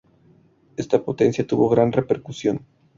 Esta 0.77 1.05
ponencia 1.05 1.45
tuvo 1.45 1.69
gran 1.69 1.91
repercusión. 1.91 2.65